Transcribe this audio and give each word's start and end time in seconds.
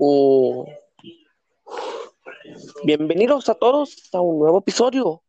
Uh, 0.00 0.64
bienvenidos 2.84 3.48
a 3.48 3.56
todos 3.56 4.08
a 4.12 4.20
un 4.20 4.38
nuevo 4.38 4.60
episodio. 4.60 5.24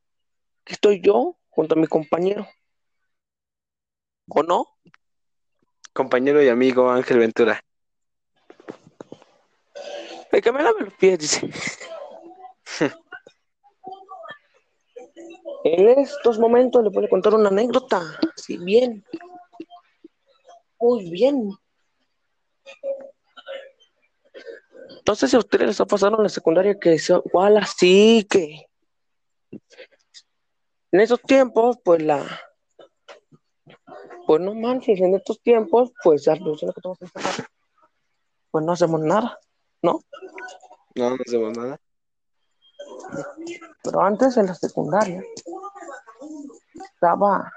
Aquí 0.62 0.74
estoy 0.74 1.02
yo 1.02 1.40
junto 1.50 1.74
a 1.74 1.78
mi 1.78 1.88
compañero. 1.88 2.48
¿O 4.28 4.44
no? 4.44 4.68
Compañero 5.92 6.44
y 6.44 6.50
amigo 6.50 6.92
Ángel 6.92 7.18
Ventura. 7.18 7.60
El 10.32 10.40
que 10.40 10.52
me 10.52 10.62
lave 10.62 10.82
los 10.82 10.94
pies, 10.94 11.18
dice. 11.18 11.50
en 15.64 15.90
estos 15.98 16.38
momentos 16.38 16.84
le 16.84 16.92
voy 16.92 17.06
a 17.06 17.10
contar 17.10 17.34
una 17.34 17.50
anécdota. 17.50 18.04
Sí, 18.36 18.60
bien. 18.60 19.04
Muy 20.80 21.10
bien. 21.10 21.58
Entonces, 25.10 25.32
si 25.32 25.38
a 25.38 25.40
ustedes 25.40 25.66
les 25.66 25.82
ha 25.82 25.88
pasado 25.88 26.18
en 26.18 26.22
la 26.22 26.30
secundaria 26.30 26.80
que 26.80 26.94
es 26.94 27.10
igual 27.10 27.58
así 27.58 28.28
que 28.30 28.70
en 30.92 31.00
esos 31.00 31.20
tiempos, 31.24 31.80
pues 31.84 32.04
la 32.04 32.24
pues 34.28 34.40
no 34.40 34.54
manches, 34.54 35.02
en 35.02 35.16
estos 35.16 35.42
tiempos, 35.42 35.92
pues 36.04 36.26
sé 36.26 36.36
lo 36.36 36.56
que 36.56 36.68
tenemos 36.80 37.00
que 37.00 37.06
hacer, 37.06 37.48
pues 38.52 38.64
no 38.64 38.72
hacemos 38.74 39.02
nada, 39.02 39.40
¿no? 39.82 40.00
No, 40.94 41.10
no 41.10 41.18
hacemos 41.26 41.58
nada. 41.58 41.82
Pero 43.84 44.02
antes 44.02 44.38
en 44.38 44.46
la 44.46 44.54
secundaria 44.54 45.24
estaba 46.94 47.52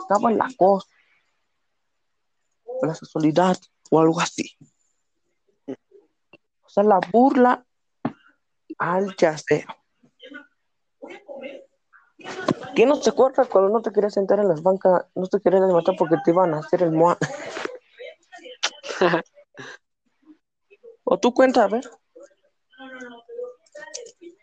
estaba 0.00 0.30
en 0.30 0.38
la 0.38 0.48
cosa, 0.56 0.86
la 2.82 2.94
sexualidad 2.94 3.56
o 3.90 3.98
algo 3.98 4.20
así. 4.20 4.56
O 6.72 6.74
sea, 6.74 6.84
la 6.84 7.00
burla 7.12 7.66
al 8.78 9.14
yacero. 9.16 9.74
¿Quién 12.74 12.88
no 12.88 12.96
se 12.96 13.10
acuerda 13.10 13.44
cuando 13.44 13.68
no 13.68 13.82
te 13.82 13.92
querías 13.92 14.14
sentar 14.14 14.38
en 14.38 14.48
las 14.48 14.62
bancas, 14.62 15.04
no 15.14 15.26
te 15.26 15.38
querías 15.38 15.60
levantar 15.66 15.94
porque 15.98 16.16
te 16.24 16.30
iban 16.30 16.54
a 16.54 16.60
hacer 16.60 16.82
el 16.82 16.92
moa? 16.92 17.18
o 21.04 21.18
tú 21.18 21.34
cuenta, 21.34 21.64
a 21.64 21.68
ver. 21.68 21.84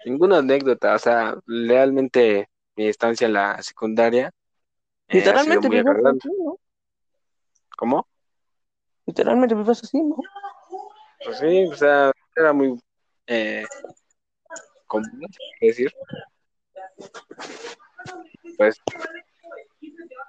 Ninguna 0.05 0.37
anécdota, 0.37 0.93
o 0.93 0.99
sea, 0.99 1.35
realmente 1.47 2.47
mi 2.75 2.85
estancia 2.85 3.25
en 3.25 3.33
la 3.33 3.59
secundaria. 3.63 4.31
eh, 5.07 5.15
Literalmente 5.17 5.67
agradable. 5.67 6.19
así, 6.21 6.29
¿no? 6.37 6.59
¿Cómo? 7.75 8.07
Literalmente 9.07 9.55
vives 9.55 9.81
así, 9.81 9.99
¿no? 9.99 10.17
Pues 11.23 11.37
sí, 11.39 11.65
o 11.65 11.75
sea, 11.75 12.11
era 12.35 12.53
muy 12.53 12.79
eh, 13.27 13.65
común, 14.87 15.27
decir, 15.61 15.91
pues, 18.57 18.77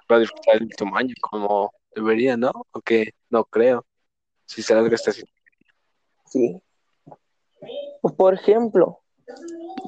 para 0.07 0.19
disfrutar 0.21 0.55
el 0.57 0.63
último 0.63 0.95
año 0.97 1.15
como 1.21 1.73
debería, 1.95 2.37
¿no? 2.37 2.51
Aunque 2.73 3.13
no 3.29 3.43
creo. 3.45 3.85
Si 4.45 4.61
se 4.61 4.73
alarga 4.73 4.95
esta 4.95 5.11
situación. 5.11 5.37
Sí. 6.25 6.61
Por 8.17 8.33
ejemplo, 8.33 8.99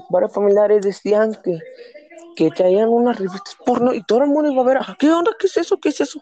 varios 0.10 0.34
familiares 0.34 0.84
decían 0.84 1.36
que, 1.44 1.60
que 2.36 2.50
traían 2.52 2.90
unas 2.90 3.18
revistas 3.18 3.56
porno 3.66 3.94
y 3.94 4.04
todo 4.04 4.24
el 4.24 4.30
mundo 4.30 4.52
iba 4.52 4.62
a 4.62 4.66
ver, 4.66 4.78
"Ah, 4.78 4.96
¿qué 4.98 5.10
onda? 5.10 5.32
¿Qué 5.38 5.48
es 5.48 5.58
eso? 5.58 5.78
¿Qué 5.80 5.90
es 5.90 6.00
eso? 6.00 6.22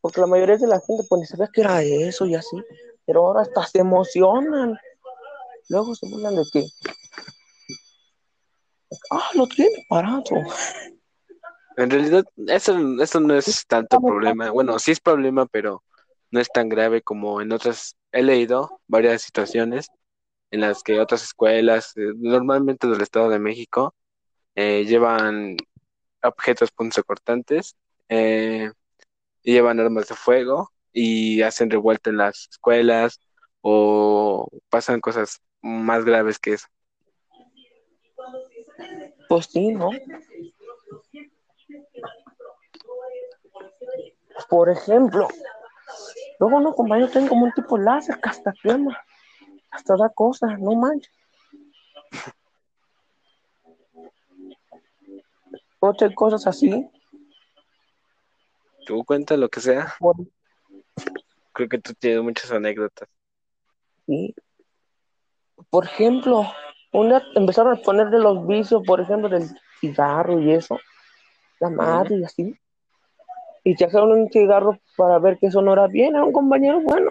Porque 0.00 0.20
la 0.20 0.26
mayoría 0.28 0.56
de 0.56 0.66
la 0.68 0.80
gente 0.80 1.02
pues 1.08 1.20
ni 1.20 1.26
sabía 1.26 1.48
que 1.52 1.62
era 1.62 1.82
eso 1.82 2.26
y 2.26 2.34
así, 2.36 2.56
pero 3.06 3.26
ahora 3.26 3.42
hasta 3.42 3.64
se 3.66 3.78
emocionan. 3.78 4.78
Luego 5.68 5.94
se 5.94 6.08
burlan 6.08 6.36
de 6.36 6.42
que, 6.52 6.66
ah, 9.10 9.30
lo 9.34 9.46
tiene 9.46 9.84
parado. 9.88 10.24
En 11.76 11.90
realidad, 11.90 12.24
eso, 12.46 12.76
eso 13.02 13.20
no 13.20 13.34
es 13.36 13.66
tanto 13.66 14.00
problema. 14.00 14.50
Bueno, 14.50 14.78
sí 14.78 14.92
es 14.92 15.00
problema, 15.00 15.46
pero 15.46 15.82
no 16.30 16.40
es 16.40 16.48
tan 16.48 16.68
grave 16.68 17.02
como 17.02 17.40
en 17.40 17.52
otras. 17.52 17.96
He 18.12 18.22
leído 18.22 18.80
varias 18.86 19.22
situaciones 19.22 19.88
en 20.50 20.60
las 20.60 20.82
que 20.82 21.00
otras 21.00 21.22
escuelas, 21.22 21.92
eh, 21.96 22.12
normalmente 22.16 22.86
del 22.86 23.02
Estado 23.02 23.28
de 23.28 23.38
México, 23.38 23.94
eh, 24.54 24.84
llevan 24.86 25.56
objetos 26.22 26.70
punzocortantes, 26.70 27.76
eh, 28.08 28.70
y 29.42 29.52
llevan 29.52 29.80
armas 29.80 30.08
de 30.08 30.14
fuego 30.14 30.72
y 30.98 31.42
hacen 31.42 31.68
revuelta 31.70 32.08
en 32.08 32.16
las 32.16 32.48
escuelas 32.50 33.20
o 33.60 34.48
pasan 34.70 35.02
cosas 35.02 35.42
más 35.60 36.06
graves 36.06 36.38
que 36.38 36.54
eso. 36.54 36.68
Pues 39.28 39.44
sí, 39.44 39.72
¿no? 39.72 39.90
Por 44.48 44.70
ejemplo, 44.70 45.28
luego 46.40 46.56
unos 46.56 46.74
compañeros 46.74 47.10
tienen 47.12 47.28
como 47.28 47.44
un 47.44 47.52
tipo 47.52 47.76
láser 47.76 48.18
que 48.18 48.30
hasta 48.30 48.54
quema, 48.62 48.98
hasta 49.70 49.96
da 49.98 50.08
cosas, 50.08 50.58
no 50.58 50.74
manches. 50.76 51.12
Otras 55.78 56.14
cosas 56.14 56.46
así. 56.46 56.88
Tú 58.86 59.04
cuenta 59.04 59.36
lo 59.36 59.50
que 59.50 59.60
sea. 59.60 59.94
Por, 59.98 60.16
Creo 61.56 61.68
que 61.70 61.78
tú 61.78 61.94
tienes 61.94 62.22
muchas 62.22 62.52
anécdotas. 62.52 63.08
sí. 64.06 64.34
Por 65.70 65.86
ejemplo, 65.86 66.44
un 66.92 67.08
día 67.08 67.22
empezaron 67.34 67.78
a 67.78 67.80
ponerle 67.80 68.18
los 68.18 68.46
vicios, 68.46 68.82
por 68.86 69.00
ejemplo, 69.00 69.30
del 69.30 69.48
cigarro 69.80 70.38
y 70.38 70.52
eso, 70.52 70.78
la 71.58 71.70
madre 71.70 72.18
y 72.18 72.24
así. 72.24 72.54
Y 73.64 73.74
trajeron 73.74 74.12
un 74.12 74.30
cigarro 74.30 74.78
para 74.98 75.18
ver 75.18 75.38
que 75.38 75.46
eso 75.46 75.62
no 75.62 75.72
era 75.72 75.86
bien, 75.86 76.14
era 76.14 76.24
un 76.24 76.32
compañero 76.32 76.82
bueno. 76.82 77.10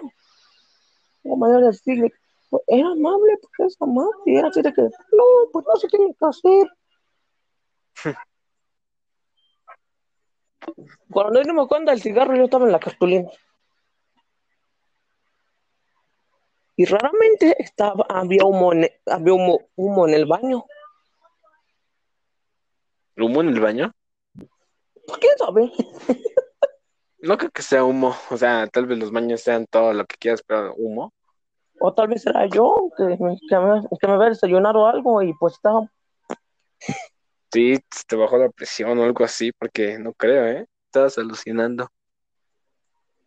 Un 1.24 1.30
compañero 1.32 1.62
de 1.62 1.66
decirle, 1.66 2.12
pues, 2.48 2.62
era 2.68 2.86
amable, 2.86 3.38
porque 3.42 3.64
es 3.64 3.76
amable. 3.82 4.12
Y 4.26 4.36
era 4.36 4.46
así 4.46 4.62
de 4.62 4.72
que, 4.72 4.82
no, 4.82 5.24
pues 5.52 5.66
no 5.66 5.74
se 5.74 5.88
tiene 5.88 6.14
que 6.14 6.24
hacer. 6.24 6.70
Cuando 11.10 11.32
nos 11.32 11.48
dimos 11.48 11.66
cuenta 11.66 11.90
del 11.90 12.00
cigarro, 12.00 12.36
yo 12.36 12.44
estaba 12.44 12.66
en 12.66 12.72
la 12.72 12.78
cartulina. 12.78 13.28
Y 16.76 16.84
raramente 16.84 17.56
estaba, 17.58 18.04
había 18.08 18.44
humo 18.44 18.72
en, 18.72 18.88
había 19.06 19.32
humo, 19.32 19.60
humo 19.76 20.06
en 20.06 20.14
el 20.14 20.26
baño. 20.26 20.64
¿Humo 23.16 23.40
en 23.40 23.48
el 23.48 23.60
baño? 23.60 23.92
Pues 25.06 25.18
quién 25.18 25.32
sabe. 25.38 25.72
No 27.20 27.38
creo 27.38 27.50
que 27.50 27.62
sea 27.62 27.82
humo. 27.82 28.14
O 28.30 28.36
sea, 28.36 28.66
tal 28.66 28.86
vez 28.86 28.98
los 28.98 29.10
baños 29.10 29.40
sean 29.40 29.66
todo 29.70 29.94
lo 29.94 30.04
que 30.04 30.16
quieras, 30.16 30.42
pero 30.46 30.74
humo. 30.74 31.14
O 31.80 31.92
tal 31.94 32.08
vez 32.08 32.26
era 32.26 32.46
yo 32.46 32.90
que, 32.96 33.04
me- 33.04 33.16
que 33.16 33.58
me, 33.58 33.82
que 33.98 34.06
me 34.06 34.12
había 34.14 34.28
desayunado 34.28 34.86
algo 34.86 35.22
y 35.22 35.32
pues 35.34 35.54
estaba. 35.54 35.90
Sí, 37.52 37.78
te 38.06 38.16
bajó 38.16 38.36
la 38.36 38.50
presión 38.50 38.98
o 38.98 39.02
algo 39.04 39.24
así, 39.24 39.50
porque 39.52 39.98
no 39.98 40.12
creo, 40.12 40.46
¿eh? 40.46 40.66
Estabas 40.86 41.16
alucinando. 41.16 41.88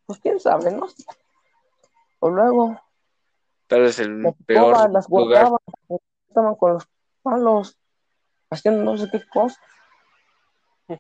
Pues 0.06 0.20
quién 0.20 0.40
sabe, 0.40 0.72
¿no? 0.72 0.88
O 2.20 2.30
luego 2.30 2.80
Tal 3.70 3.82
vez 3.82 4.00
el 4.00 4.24
las 4.24 4.34
peor 4.48 4.90
las 4.90 5.08
lugar. 5.08 5.48
guardaban, 5.48 5.60
estaban 6.28 6.56
con 6.56 6.74
los 6.74 6.88
palos, 7.22 7.78
haciendo 8.50 8.84
no 8.84 8.98
sé 8.98 9.08
qué 9.12 9.22
cosa. 9.32 9.62
E 10.88 11.00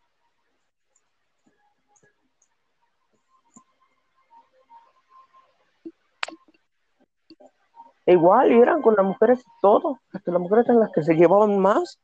Igual, 8.14 8.52
y 8.52 8.60
eran 8.60 8.84
con 8.84 8.96
las 8.96 9.06
mujeres 9.06 9.40
y 9.40 9.50
todo, 9.64 10.00
hasta 10.14 10.32
las 10.32 10.40
mujeres 10.40 10.66
eran 10.66 10.80
las 10.80 10.92
que 10.92 11.02
se 11.02 11.16
llevaban 11.16 11.58
más. 11.58 12.00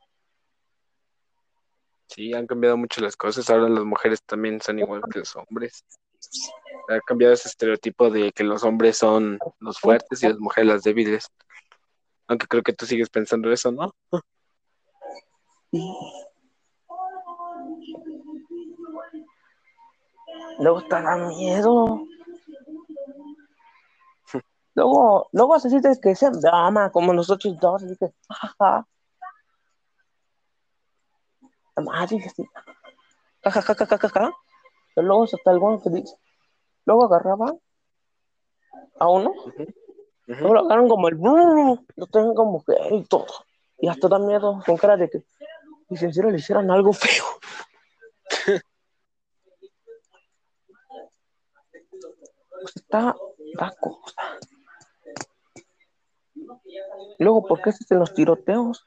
Sí, 2.08 2.34
han 2.34 2.48
cambiado 2.48 2.76
mucho 2.76 3.00
las 3.02 3.16
cosas. 3.16 3.48
Ahora 3.50 3.68
las 3.68 3.84
mujeres 3.84 4.20
también 4.24 4.60
son 4.60 4.80
igual 4.80 5.02
que 5.12 5.20
los 5.20 5.36
hombres. 5.36 5.84
Ha 6.88 7.00
cambiado 7.00 7.34
ese 7.34 7.48
estereotipo 7.48 8.10
de 8.10 8.32
que 8.32 8.44
los 8.44 8.62
hombres 8.62 8.98
son 8.98 9.38
los 9.58 9.78
fuertes 9.78 10.22
y 10.22 10.28
las 10.28 10.38
mujeres 10.38 10.68
las 10.68 10.82
débiles. 10.82 11.28
Aunque 12.28 12.46
creo 12.46 12.62
que 12.62 12.72
tú 12.72 12.86
sigues 12.86 13.10
pensando 13.10 13.52
eso, 13.52 13.72
¿no? 13.72 13.92
Luego 20.58 20.82
te 20.82 21.02
da 21.02 21.16
miedo. 21.16 22.06
Luego, 24.74 25.28
luego 25.32 25.58
se 25.58 25.70
siente 25.70 25.98
que 26.02 26.14
sean 26.14 26.38
drama, 26.38 26.90
como 26.90 27.14
nosotros 27.14 27.58
dos, 27.58 27.82
así 27.82 27.96
que, 27.96 28.12
jajaja. 28.28 28.86
Así, 31.94 32.18
jajajajajaja. 33.42 34.32
Pero 34.96 35.08
luego 35.08 35.24
hasta 35.24 35.50
el 35.50 35.58
bueno 35.58 35.82
que 35.82 35.90
dice, 35.90 36.16
luego 36.86 37.04
agarraba 37.04 37.54
a 38.98 39.08
uno, 39.10 39.30
Ujú. 39.30 40.54
lo 40.54 40.60
agarran 40.60 40.88
como 40.88 41.08
el 41.08 41.16
lo 41.96 42.06
tengan 42.06 42.34
como 42.34 42.64
que 42.64 42.72
y 42.94 43.04
todo. 43.04 43.26
Y 43.78 43.88
hasta 43.88 44.08
da 44.08 44.18
miedo 44.18 44.62
con 44.64 44.78
cara 44.78 44.96
de 44.96 45.10
que 45.10 45.22
y 45.90 45.98
si 45.98 46.06
en 46.06 46.14
serio 46.14 46.30
le 46.30 46.38
hicieran 46.38 46.70
algo 46.70 46.94
feo. 46.94 47.24
Está, 52.74 53.14
está 53.52 53.70
cosa. 53.78 54.38
Luego, 57.18 57.46
¿por 57.46 57.60
qué 57.60 57.70
se 57.70 57.94
los 57.94 58.14
tiroteos? 58.14 58.82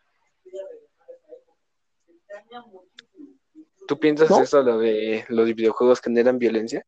¿Tú 3.89 3.99
piensas 3.99 4.29
¿No? 4.29 4.39
eso, 4.39 4.61
lo 4.61 4.77
de 4.77 5.25
los 5.29 5.47
videojuegos 5.47 5.99
generan 5.99 6.37
violencia? 6.37 6.85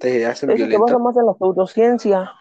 ¿Te 0.00 0.26
hacen 0.26 0.50
Eso 0.50 0.58
se 0.58 0.64
basa 0.64 0.76
violento? 0.78 0.98
más 0.98 1.16
en 1.16 1.26
la 1.26 1.34
pseudociencia. 1.34 2.32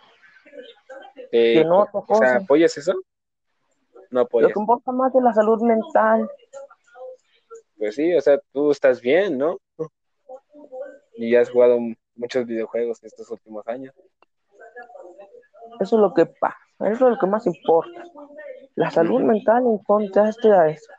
Eh, 1.32 1.54
que 1.60 1.66
no, 1.66 1.82
otra 1.82 2.00
o 2.08 2.16
sea. 2.18 2.36
¿apoyas 2.38 2.76
eso? 2.80 2.94
No 4.10 4.22
Lo 4.22 4.22
apoyas. 4.22 4.54
que 4.54 4.60
importa 4.60 4.92
más 4.92 5.14
es 5.14 5.22
la 5.22 5.34
salud 5.36 5.62
mental. 5.62 6.28
Pues 7.78 7.94
sí, 7.94 8.12
o 8.16 8.22
sea, 8.22 8.40
tú 8.52 8.72
estás 8.72 9.00
bien, 9.02 9.38
¿no? 9.38 9.60
Y 11.18 11.30
ya 11.34 11.42
has 11.42 11.52
jugado 11.52 11.78
muchos 12.16 12.44
videojuegos 12.48 13.04
estos 13.04 13.30
últimos 13.30 13.68
años. 13.68 13.94
Eso 15.80 15.96
es 15.98 16.02
lo 16.02 16.12
que 16.12 16.26
pasa. 16.26 16.58
Eso 16.80 17.06
es 17.06 17.12
lo 17.14 17.20
que 17.20 17.28
más 17.28 17.46
importa. 17.46 18.04
La 18.74 18.90
salud 18.90 19.22
mental 19.22 19.64
en 19.68 19.78
contraste 19.78 20.52
a 20.52 20.70
eso. 20.70 20.92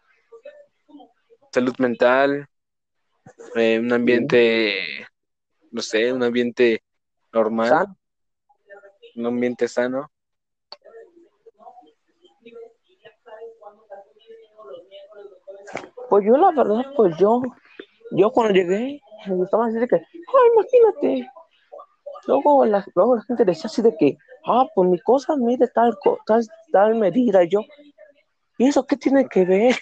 Salud 1.50 1.74
mental, 1.78 2.46
eh, 3.55 3.78
un 3.78 3.93
ambiente, 3.93 5.06
no 5.70 5.82
sé, 5.82 6.12
un 6.12 6.23
ambiente 6.23 6.82
normal, 7.32 7.87
un 9.17 9.26
ambiente 9.26 9.69
sano. 9.69 10.11
Pues 16.08 16.25
yo 16.25 16.37
la 16.37 16.52
verdad, 16.52 16.84
pues 16.96 17.17
yo, 17.19 17.43
yo 18.12 18.31
cuando 18.31 18.55
llegué, 18.55 19.00
me 19.26 19.34
gustaba 19.34 19.67
así 19.67 19.78
de 19.78 19.88
que, 19.88 19.96
ah, 19.96 20.46
imagínate. 20.52 21.31
Luego 22.26 22.64
la, 22.64 22.84
luego 22.94 23.17
la 23.17 23.23
gente 23.23 23.44
decía 23.44 23.64
así 23.67 23.82
de 23.82 23.94
que, 23.96 24.17
ah, 24.44 24.67
pues 24.75 24.88
mi 24.88 24.99
cosa 25.00 25.37
mide 25.37 25.69
tal, 25.69 25.96
tal, 26.26 26.44
tal 26.73 26.94
medida. 26.96 27.44
Y 27.44 27.49
yo, 27.49 27.61
¿y 28.58 28.69
eso 28.69 28.87
qué 28.87 28.96
tiene 28.96 29.28
que 29.28 29.44
ver? 29.44 29.76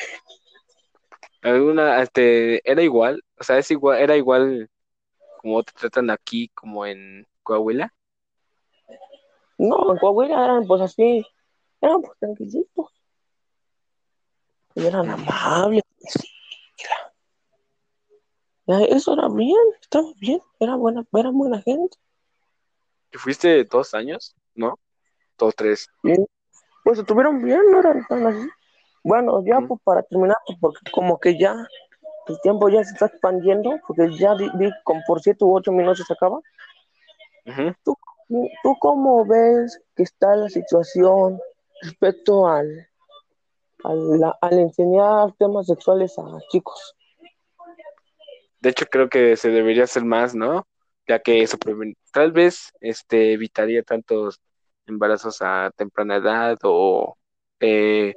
Alguna, 1.45 2.01
este, 2.01 2.69
era 2.71 2.83
igual, 2.83 3.23
o 3.39 3.45
sea, 3.45 3.59
es 3.59 3.71
igual, 3.71 4.01
era 4.01 4.17
igual 4.17 4.71
como 5.43 5.63
te 5.63 5.73
tratan 5.73 6.09
aquí, 6.09 6.49
como 6.55 6.87
en 6.87 7.27
Coahuila. 7.43 7.93
No, 9.59 9.93
en 9.93 9.99
Coahuila 9.99 10.43
eran 10.43 10.67
pues 10.67 10.81
así, 10.81 11.23
eran 11.83 12.01
pues 12.01 12.19
tranquilitos. 12.19 12.91
Y 14.75 14.87
eran 14.87 15.11
amables. 15.11 15.83
Eso 18.67 19.13
era 19.13 19.29
bien, 19.29 19.61
estaba 19.83 20.09
bien, 20.17 20.41
era 20.59 20.77
buena, 20.77 21.05
era 21.13 21.29
buena 21.29 21.61
gente. 21.61 21.99
¿Y 23.13 23.19
fuiste 23.19 23.65
dos 23.65 23.93
años? 23.93 24.35
¿No? 24.55 24.79
Dos, 25.37 25.55
tres. 25.55 25.91
Bien. 26.03 26.27
Pues 26.85 26.99
estuvieron 26.99 27.43
bien, 27.43 27.61
no 27.71 27.81
eran 27.81 28.07
tan 28.07 28.27
así. 28.27 28.49
Bueno, 29.05 29.45
ya 29.45 29.61
pues 29.61 29.81
para 29.85 30.03
terminar, 30.03 30.39
pues, 30.47 30.59
porque 30.61 30.91
como 30.93 31.19
que 31.21 31.39
ya 31.39 31.55
el 32.29 32.41
tiempo 32.43 32.69
ya 32.71 32.85
se 32.85 32.93
está 32.95 33.07
expandiendo, 33.07 33.79
porque 33.87 34.09
ya 34.19 34.35
di, 34.37 34.51
di 34.59 34.71
como 34.85 35.03
por 35.07 35.21
siete 35.23 35.45
u 35.45 35.55
ocho 35.57 35.73
minutos 35.73 36.07
se 36.07 36.15
acaba. 36.15 36.41
¿Tú, 37.85 37.97
¿Tú 38.63 38.77
cómo 38.81 39.27
ves 39.27 39.81
que 39.97 40.05
está 40.05 40.37
la 40.37 40.49
situación 40.49 41.41
respecto 41.83 42.49
al, 42.49 42.89
al, 43.85 44.21
la- 44.21 44.39
al 44.41 44.59
enseñar 44.59 45.33
temas 45.39 45.67
sexuales 45.67 46.19
a 46.19 46.25
chicos? 46.51 46.97
De 48.61 48.71
hecho, 48.71 48.87
creo 48.87 49.09
que 49.11 49.37
se 49.37 49.51
debería 49.51 49.85
hacer 49.85 50.05
más, 50.05 50.35
¿no? 50.35 50.67
Ya 51.07 51.19
que 51.21 51.43
eso 51.43 51.59
tal 52.13 52.33
vez 52.33 52.73
este, 52.81 53.35
evitaría 53.35 53.83
tantos 53.83 54.41
embarazos 54.87 55.43
a 55.43 55.71
temprana 55.77 56.17
edad 56.17 56.57
o 56.63 57.17
eh, 57.61 58.15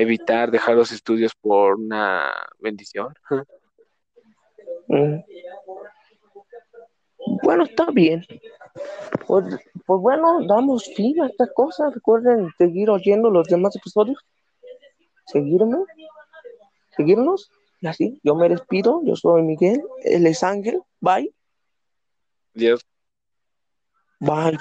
evitar 0.00 0.50
dejar 0.50 0.76
los 0.76 0.92
estudios 0.92 1.34
por 1.34 1.76
una 1.76 2.32
bendición. 2.58 3.14
Mm. 4.88 5.20
Bueno, 7.42 7.64
está 7.64 7.86
bien. 7.90 8.24
Pues, 9.26 9.44
pues 9.86 10.00
bueno, 10.00 10.44
damos 10.46 10.84
fin 10.96 11.20
a 11.20 11.26
esta 11.26 11.46
cosa. 11.52 11.90
Recuerden 11.90 12.50
seguir 12.58 12.90
oyendo 12.90 13.30
los 13.30 13.48
demás 13.48 13.76
episodios. 13.76 14.18
Seguirme, 15.26 15.78
seguirnos. 16.96 17.50
Y 17.80 17.86
así, 17.86 18.20
yo 18.22 18.34
me 18.34 18.48
despido. 18.48 19.00
Yo 19.04 19.16
soy 19.16 19.42
Miguel. 19.42 19.82
Él 20.02 20.26
es 20.26 20.42
Ángel. 20.42 20.82
Bye. 21.00 21.32
Dios 22.52 22.84
Bye. 24.20 24.58